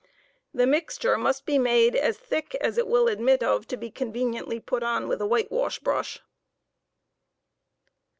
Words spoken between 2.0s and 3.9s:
thick as it will admit of to